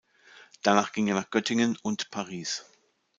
Danach 0.63 0.93
ging 0.93 1.07
er 1.09 1.13
nach 1.13 1.29
Göttingen 1.29 1.77
und 1.83 2.09
Paris. 2.09 2.65